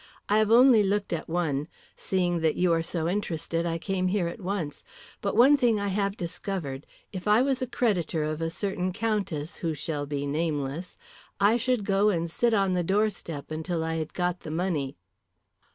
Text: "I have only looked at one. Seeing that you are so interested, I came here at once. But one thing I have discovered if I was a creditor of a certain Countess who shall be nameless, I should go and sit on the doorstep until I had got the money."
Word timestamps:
"I 0.27 0.39
have 0.39 0.49
only 0.49 0.81
looked 0.81 1.13
at 1.13 1.29
one. 1.29 1.67
Seeing 1.95 2.39
that 2.39 2.55
you 2.55 2.73
are 2.73 2.81
so 2.81 3.07
interested, 3.07 3.67
I 3.67 3.77
came 3.77 4.07
here 4.07 4.27
at 4.27 4.41
once. 4.41 4.83
But 5.21 5.35
one 5.35 5.57
thing 5.57 5.79
I 5.79 5.89
have 5.89 6.17
discovered 6.17 6.87
if 7.13 7.27
I 7.27 7.43
was 7.43 7.61
a 7.61 7.67
creditor 7.67 8.23
of 8.23 8.41
a 8.41 8.49
certain 8.49 8.93
Countess 8.93 9.57
who 9.57 9.75
shall 9.75 10.07
be 10.07 10.25
nameless, 10.25 10.97
I 11.39 11.55
should 11.57 11.85
go 11.85 12.09
and 12.09 12.27
sit 12.31 12.51
on 12.55 12.73
the 12.73 12.83
doorstep 12.83 13.51
until 13.51 13.83
I 13.83 13.97
had 13.97 14.15
got 14.15 14.39
the 14.39 14.49
money." 14.49 14.97